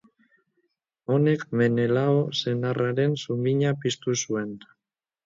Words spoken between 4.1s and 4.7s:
zuen.